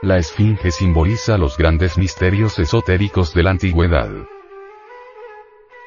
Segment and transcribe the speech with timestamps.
[0.00, 4.08] La esfinge simboliza los grandes misterios esotéricos de la antigüedad.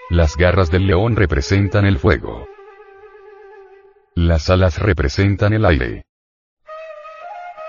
[0.10, 2.46] Las garras del león representan el fuego.
[4.14, 6.04] Las alas representan el aire.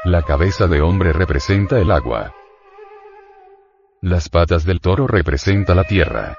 [0.02, 2.34] La cabeza de hombre representa el agua.
[4.00, 6.36] Las patas del toro representa la tierra.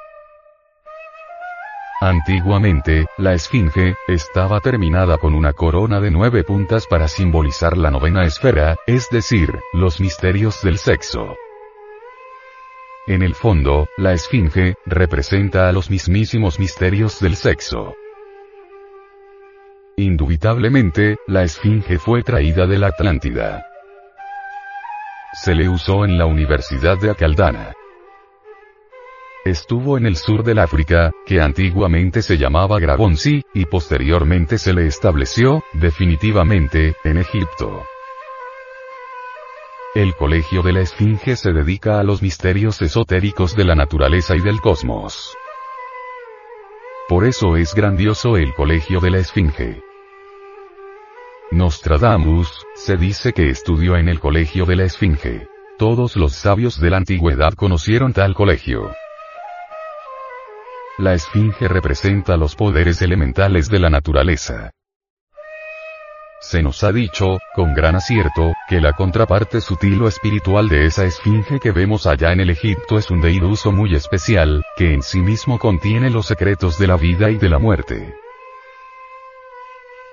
[2.05, 8.25] Antiguamente, la esfinge, estaba terminada con una corona de nueve puntas para simbolizar la novena
[8.25, 11.37] esfera, es decir, los misterios del sexo.
[13.07, 17.95] En el fondo, la esfinge, representa a los mismísimos misterios del sexo.
[19.95, 23.65] Indubitablemente, la esfinge fue traída de la Atlántida.
[25.41, 27.73] Se le usó en la Universidad de Acaldana.
[29.45, 34.87] Estuvo en el sur del África, que antiguamente se llamaba Grabonsi, y posteriormente se le
[34.87, 37.83] estableció, definitivamente, en Egipto.
[39.95, 44.39] El Colegio de la Esfinge se dedica a los misterios esotéricos de la naturaleza y
[44.39, 45.35] del cosmos.
[47.09, 49.83] Por eso es grandioso el Colegio de la Esfinge.
[51.51, 55.49] Nostradamus, se dice que estudió en el Colegio de la Esfinge.
[55.77, 58.89] Todos los sabios de la antigüedad conocieron tal colegio.
[60.99, 64.69] La esfinge representa los poderes elementales de la naturaleza.
[66.39, 71.05] Se nos ha dicho, con gran acierto, que la contraparte sutil o espiritual de esa
[71.05, 75.19] esfinge que vemos allá en el Egipto es un deiduso muy especial, que en sí
[75.21, 78.13] mismo contiene los secretos de la vida y de la muerte.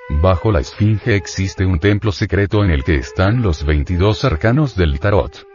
[0.09, 4.99] Bajo la esfinge existe un templo secreto en el que están los 22 arcanos del
[4.99, 5.47] tarot.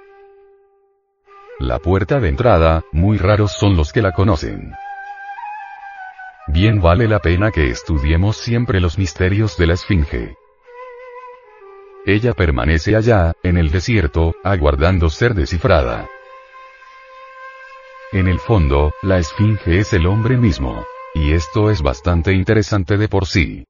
[1.58, 4.76] La puerta de entrada, muy raros son los que la conocen.
[6.56, 10.38] Bien vale la pena que estudiemos siempre los misterios de la Esfinge.
[12.06, 16.08] Ella permanece allá, en el desierto, aguardando ser descifrada.
[18.14, 20.86] En el fondo, la Esfinge es el hombre mismo.
[21.14, 23.66] Y esto es bastante interesante de por sí.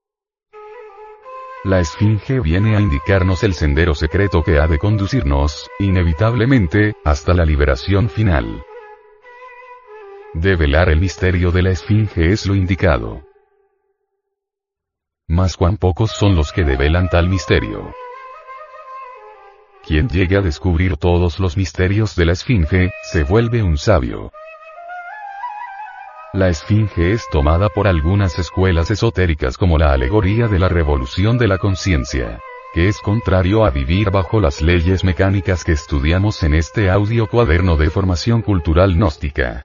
[1.63, 7.46] La Esfinge viene a indicarnos el sendero secreto que ha de conducirnos, inevitablemente, hasta la
[7.46, 8.63] liberación final.
[10.38, 13.22] Develar el misterio de la Esfinge es lo indicado.
[15.29, 17.94] Mas cuán pocos son los que develan tal misterio.
[19.88, 24.34] Quien llegue a descubrir todos los misterios de la Esfinge, se vuelve un sabio.
[26.34, 31.47] La Esfinge es tomada por algunas escuelas esotéricas como la alegoría de la revolución de
[31.47, 32.41] la conciencia,
[32.73, 37.78] que es contrario a vivir bajo las leyes mecánicas que estudiamos en este audio cuaderno
[37.78, 39.65] de formación cultural gnóstica.